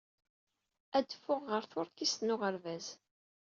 [0.97, 2.87] Ad adfeɣ ɣer tuṛkist n uɣerbaz.